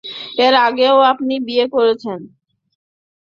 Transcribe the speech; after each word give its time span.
এর 0.37 0.53
আগেও 0.67 0.97
আপনি 1.11 1.33
বিয়ে 1.47 1.65
করেছেন? 1.67 2.19